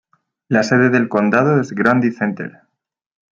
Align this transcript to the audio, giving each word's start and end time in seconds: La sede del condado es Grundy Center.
La 0.47 0.63
sede 0.63 0.89
del 0.89 1.07
condado 1.07 1.61
es 1.61 1.73
Grundy 1.73 2.09
Center. 2.11 2.61